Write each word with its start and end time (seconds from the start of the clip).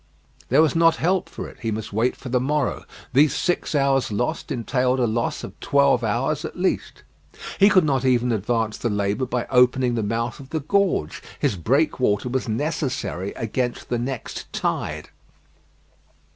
There 0.49 0.63
was 0.63 0.75
not 0.75 0.95
help 0.95 1.29
for 1.29 1.47
it. 1.47 1.57
He 1.59 1.69
must 1.69 1.93
wait 1.93 2.15
for 2.15 2.29
the 2.29 2.39
morrow. 2.39 2.85
These 3.13 3.35
six 3.35 3.75
hours 3.75 4.11
lost, 4.11 4.51
entailed 4.51 4.99
a 4.99 5.05
loss 5.05 5.43
of 5.43 5.59
twelve 5.59 6.03
hours 6.03 6.43
at 6.43 6.57
least. 6.57 7.03
He 7.59 7.69
could 7.69 7.83
not 7.83 8.03
even 8.03 8.31
advance 8.31 8.79
the 8.79 8.89
labour 8.89 9.27
by 9.27 9.45
opening 9.51 9.93
the 9.93 10.01
mouth 10.01 10.39
of 10.39 10.49
the 10.49 10.61
gorge. 10.61 11.21
His 11.37 11.55
breakwater 11.55 12.29
was 12.29 12.49
necessary 12.49 13.31
against 13.33 13.89
the 13.89 13.99
next 13.99 14.51
tide. 14.51 15.09